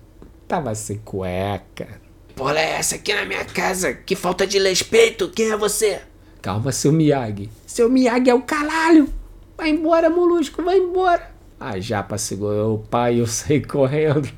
tava 0.49 0.75
sem 0.75 0.99
cueca. 0.99 2.01
Porra 2.35 2.59
é 2.59 2.71
essa 2.73 2.97
aqui 2.97 3.13
na 3.15 3.25
minha 3.25 3.45
casa? 3.45 3.93
Que 3.93 4.17
falta 4.17 4.47
de 4.47 4.59
respeito, 4.59 5.29
quem 5.29 5.51
é 5.51 5.57
você? 5.57 6.01
Calma, 6.41 6.73
seu 6.73 6.93
Miyagi. 6.93 7.51
Seu 7.67 7.91
Miyagi 7.91 8.31
é 8.31 8.35
o 8.35 8.43
caralho. 8.43 9.09
Vai 9.57 9.71
embora, 9.71 10.09
molusco, 10.09 10.63
vai 10.63 10.79
embora. 10.79 11.31
A 11.61 11.79
japa 11.81 12.17
segurou 12.17 12.77
o 12.77 12.79
pai 12.79 13.17
e 13.17 13.19
eu 13.19 13.27
saí 13.27 13.61
correndo. 13.61 14.29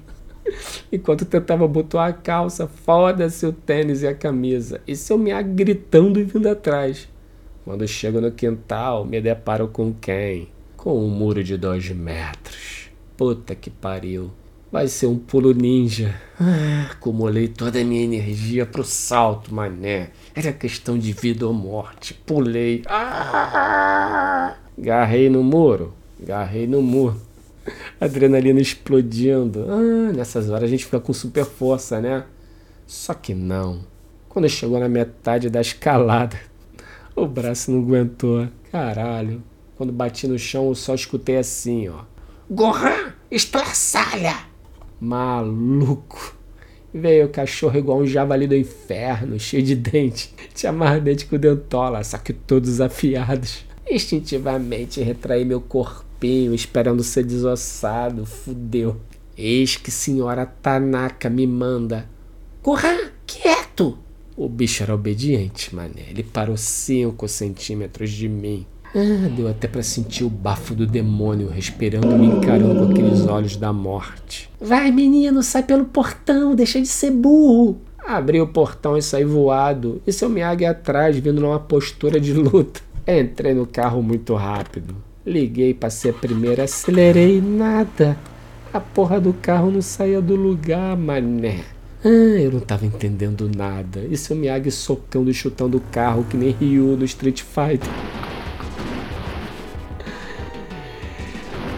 Enquanto 0.92 1.24
tentava 1.24 1.66
botar 1.66 2.06
a 2.06 2.12
calça, 2.12 2.66
foda-se 2.66 3.46
o 3.46 3.52
tênis 3.52 4.02
e 4.02 4.06
a 4.06 4.14
camisa. 4.14 4.80
E 4.86 4.96
seu 4.96 5.18
Miyagi 5.18 5.50
gritando 5.50 6.18
e 6.18 6.24
vindo 6.24 6.48
atrás. 6.48 7.08
Quando 7.64 7.86
chego 7.86 8.20
no 8.20 8.32
quintal, 8.32 9.04
me 9.04 9.20
deparo 9.20 9.68
com 9.68 9.92
quem? 9.92 10.48
Com 10.76 11.04
um 11.04 11.08
muro 11.08 11.44
de 11.44 11.56
dois 11.56 11.88
metros. 11.90 12.90
Puta 13.16 13.54
que 13.54 13.70
pariu. 13.70 14.30
Vai 14.72 14.86
ser 14.86 15.06
um 15.06 15.18
pulo 15.18 15.52
ninja. 15.52 16.14
Ah, 16.38 16.92
acumulei 16.92 17.48
toda 17.48 17.80
a 17.80 17.84
minha 17.84 18.04
energia 18.04 18.64
pro 18.64 18.84
salto, 18.84 19.52
mané. 19.52 20.10
Era 20.34 20.52
questão 20.52 20.96
de 20.96 21.12
vida 21.12 21.44
ou 21.46 21.52
morte. 21.52 22.14
Pulei. 22.14 22.82
Ah! 22.86 24.54
Garrei 24.78 25.28
no 25.28 25.42
muro. 25.42 25.92
Garrei 26.20 26.68
no 26.68 26.80
muro. 26.80 27.20
Adrenalina 28.00 28.60
explodindo. 28.60 29.66
Ah, 29.68 30.12
nessas 30.12 30.50
horas 30.50 30.64
a 30.64 30.66
gente 30.68 30.84
fica 30.84 31.00
com 31.00 31.12
super 31.12 31.44
força, 31.44 32.00
né? 32.00 32.24
Só 32.86 33.14
que 33.14 33.34
não. 33.34 33.80
Quando 34.28 34.48
chegou 34.48 34.78
na 34.78 34.88
metade 34.88 35.50
da 35.50 35.60
escalada, 35.60 36.38
o 37.14 37.26
braço 37.26 37.70
não 37.70 37.80
aguentou. 37.80 38.48
Caralho. 38.70 39.42
Quando 39.76 39.92
bati 39.92 40.26
no 40.26 40.38
chão, 40.38 40.68
eu 40.68 40.74
só 40.74 40.94
escutei 40.94 41.36
assim, 41.36 41.88
ó. 41.88 42.04
Gohan, 42.50 43.14
estraçalha! 43.30 44.34
Maluco. 45.00 46.36
Veio 46.92 47.26
o 47.26 47.30
cachorro 47.30 47.78
igual 47.78 47.98
um 48.00 48.06
javali 48.06 48.46
do 48.46 48.56
inferno, 48.56 49.38
cheio 49.40 49.62
de 49.62 49.76
dente. 49.76 50.34
Tinha 50.54 50.72
mais 50.72 51.02
dente 51.02 51.26
com 51.26 51.38
dentola, 51.38 52.02
só 52.02 52.18
que 52.18 52.32
todos 52.32 52.80
afiados. 52.80 53.64
Instintivamente 53.88 55.00
retraí 55.00 55.44
meu 55.44 55.60
corpinho, 56.20 56.54
esperando 56.54 57.02
ser 57.02 57.24
desossado. 57.24 58.26
Fudeu. 58.26 59.00
Eis 59.36 59.76
que 59.76 59.90
senhora 59.90 60.44
Tanaka 60.44 61.30
me 61.30 61.46
manda. 61.46 62.06
Corra, 62.60 62.94
quieto! 63.26 63.98
O 64.36 64.48
bicho 64.48 64.82
era 64.82 64.94
obediente, 64.94 65.74
mané. 65.74 66.10
Ele 66.10 66.22
parou 66.22 66.56
cinco 66.56 67.26
centímetros 67.26 68.10
de 68.10 68.28
mim. 68.28 68.66
Ah, 68.94 69.28
deu 69.34 69.48
até 69.48 69.66
para 69.66 69.82
sentir 69.82 70.24
o 70.24 70.30
bafo 70.30 70.74
do 70.74 70.86
demônio 70.86 71.48
respirando 71.48 72.08
me 72.18 72.26
encarando 72.26 72.86
com 72.86 72.92
aqueles 72.92 73.24
olhos 73.26 73.56
da 73.56 73.72
morte. 73.72 74.50
Vai, 74.60 74.90
menino, 74.90 75.42
sai 75.42 75.62
pelo 75.62 75.84
portão, 75.84 76.54
deixa 76.54 76.80
de 76.80 76.88
ser 76.88 77.12
burro. 77.12 77.80
Abri 78.04 78.40
o 78.40 78.48
portão 78.48 78.96
e 78.96 79.02
saí 79.02 79.24
voado, 79.24 80.02
e 80.06 80.12
seu 80.12 80.28
Miyagi 80.28 80.64
atrás, 80.64 81.16
vindo 81.16 81.40
numa 81.40 81.60
postura 81.60 82.18
de 82.18 82.32
luta. 82.32 82.80
Entrei 83.06 83.54
no 83.54 83.66
carro 83.66 84.02
muito 84.02 84.34
rápido. 84.34 85.09
Liguei, 85.26 85.74
passei 85.74 86.10
a 86.10 86.14
primeira, 86.14 86.64
acelerei 86.64 87.42
nada. 87.42 88.16
A 88.72 88.80
porra 88.80 89.20
do 89.20 89.34
carro 89.34 89.70
não 89.70 89.82
saía 89.82 90.20
do 90.20 90.34
lugar, 90.34 90.96
mané. 90.96 91.64
Ah, 92.02 92.08
eu 92.08 92.52
não 92.52 92.60
tava 92.60 92.86
entendendo 92.86 93.50
nada. 93.54 94.00
E 94.10 94.16
seu 94.16 94.34
Miyagi 94.34 94.70
socando 94.70 95.30
e 95.30 95.34
chutando 95.34 95.76
o 95.76 95.80
carro 95.92 96.24
que 96.24 96.38
nem 96.38 96.52
Ryu 96.52 96.96
no 96.96 97.04
Street 97.04 97.42
Fighter. 97.42 97.90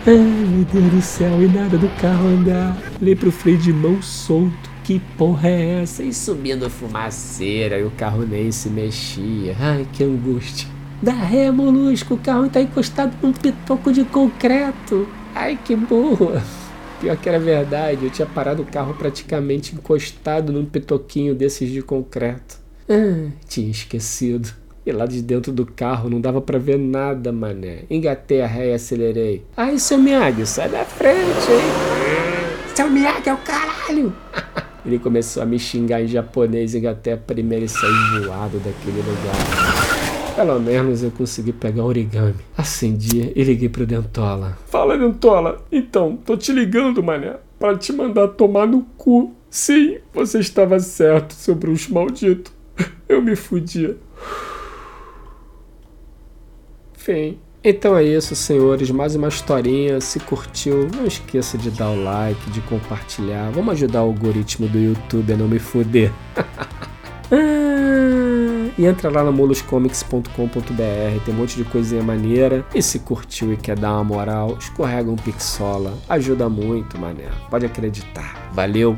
Ai, 0.07 0.15
meu 0.15 0.65
Deus 0.65 0.93
do 0.93 1.03
céu, 1.03 1.43
e 1.43 1.49
nada 1.49 1.77
do 1.77 1.89
carro 2.01 2.29
andar. 2.29 2.81
Olhei 3.01 3.17
pro 3.17 3.33
freio 3.33 3.59
de 3.59 3.73
mão 3.73 4.01
solto. 4.01 4.71
Que 4.85 5.01
porra 5.19 5.49
é 5.49 5.83
essa? 5.83 6.05
E 6.05 6.15
subindo 6.15 6.71
fumaceira 6.71 7.79
e 7.79 7.85
o 7.85 7.91
carro 7.91 8.25
nem 8.25 8.53
se 8.53 8.69
mexia. 8.69 9.57
Ai, 9.59 9.87
que 9.93 10.05
angústia. 10.05 10.72
Dá 11.03 11.15
ré, 11.15 11.51
molusco, 11.51 12.15
o 12.15 12.19
carro 12.19 12.49
tá 12.49 12.61
encostado 12.61 13.13
num 13.21 13.33
pitoco 13.33 13.93
de 13.93 14.05
concreto. 14.05 15.09
Ai, 15.35 15.59
que 15.63 15.75
burro. 15.75 16.41
Pior 17.01 17.17
que 17.17 17.29
era 17.29 17.41
verdade, 17.41 18.05
eu 18.05 18.11
tinha 18.11 18.25
parado 18.25 18.63
o 18.63 18.67
carro 18.67 18.95
praticamente 18.95 19.75
encostado 19.75 20.53
num 20.53 20.65
pitoquinho 20.65 21.35
desses 21.35 21.69
de 21.71 21.83
concreto. 21.83 22.57
Ah, 22.89 23.33
tinha 23.49 23.69
esquecido. 23.69 24.49
E 24.87 24.93
lá 24.93 25.05
de 25.05 25.21
dentro 25.21 25.51
do 25.51 25.67
carro 25.67 26.09
não 26.09 26.21
dava 26.21 26.41
para 26.41 26.59
ver 26.61 26.79
nada, 26.79 27.33
mané. 27.33 27.83
Engatei 27.91 28.41
a 28.41 28.47
ré 28.47 28.71
e 28.71 28.75
acelerei. 28.75 29.45
Ai, 29.57 29.81
seu 29.81 29.99
Miyagi, 29.99 30.47
sai 30.47 30.69
da 30.69 30.85
frente, 30.85 31.51
hein? 31.51 32.77
Seu 32.77 32.89
Miyagi 32.89 33.29
é 33.29 33.35
o 33.35 33.39
caralho! 33.39 34.15
Ele 34.87 35.01
começou 35.01 35.43
a 35.43 35.47
me 35.47 35.59
xingar 35.59 36.01
em 36.01 36.07
japonês, 36.07 36.77
engatei 36.77 37.13
a 37.13 37.17
primeira 37.17 37.65
e 37.65 37.69
saí 37.69 38.21
voado 38.25 38.59
daquele 38.59 38.99
lugar. 38.99 39.72
Pelo 40.35 40.59
menos 40.59 41.03
eu 41.03 41.11
consegui 41.11 41.53
pegar 41.53 41.85
origami. 41.85 42.37
Acendi 42.57 43.33
e 43.37 43.45
liguei 43.45 43.69
pro 43.69 43.87
Dentola. 43.87 44.57
Fala, 44.67 44.97
Dentola. 44.97 45.63
Então, 45.71 46.17
tô 46.17 46.37
te 46.37 46.53
ligando, 46.53 47.03
mané, 47.03 47.37
para 47.59 47.77
te 47.77 47.93
mandar 47.93 48.29
tomar 48.29 48.67
no 48.67 48.83
cu. 48.97 49.35
Sim, 49.51 49.99
você 50.13 50.39
estava 50.39 50.79
certo, 50.81 51.35
seu 51.35 51.55
bruxo 51.55 51.93
maldito. 51.93 52.51
Eu 53.09 53.21
me 53.21 53.37
fudia. 53.37 53.97
Enfim. 56.97 57.39
Então 57.65 57.97
é 57.97 58.03
isso, 58.03 58.35
senhores. 58.35 58.91
Mais 58.91 59.15
uma 59.15 59.29
historinha. 59.29 60.01
Se 60.01 60.19
curtiu, 60.19 60.89
não 60.97 61.05
esqueça 61.05 61.59
de 61.59 61.71
dar 61.71 61.91
o 61.91 62.03
like, 62.03 62.51
de 62.51 62.61
compartilhar. 62.63 63.51
Vamos 63.51 63.75
ajudar 63.75 64.03
o 64.03 64.07
algoritmo 64.07 64.67
do 64.67 64.79
YouTube 64.79 65.33
a 65.33 65.37
não 65.37 65.47
me 65.47 65.59
foder. 65.59 66.11
e 68.79 68.87
entra 68.87 69.11
lá 69.11 69.23
no 69.23 69.33
moluscomics.com.br, 69.33 71.25
tem 71.25 71.35
um 71.35 71.37
monte 71.37 71.57
de 71.57 71.65
coisinha 71.65 72.03
maneira. 72.03 72.65
E 72.75 72.83
se 72.83 72.99
curtiu 73.01 73.53
e 73.53 73.57
quer 73.57 73.79
dar 73.79 73.93
uma 73.93 74.05
moral, 74.05 74.57
escorrega 74.59 75.11
um 75.11 75.17
pixola. 75.17 75.95
Ajuda 76.09 76.49
muito, 76.49 76.99
mané. 76.99 77.29
Pode 77.51 77.67
acreditar. 77.67 78.51
Valeu! 78.53 78.97